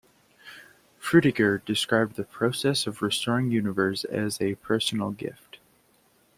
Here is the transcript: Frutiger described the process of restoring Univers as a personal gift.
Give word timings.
Frutiger 0.99 1.63
described 1.63 2.15
the 2.15 2.23
process 2.23 2.87
of 2.87 3.03
restoring 3.03 3.51
Univers 3.51 4.03
as 4.03 4.41
a 4.41 4.55
personal 4.55 5.11
gift. 5.11 5.59